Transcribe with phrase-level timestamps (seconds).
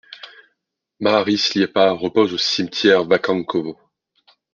[0.99, 3.77] Māris Liepa repose au cimetière Vagankovo.